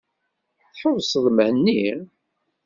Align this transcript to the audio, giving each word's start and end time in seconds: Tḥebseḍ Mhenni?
Tḥebseḍ 0.73 1.25
Mhenni? 1.35 1.83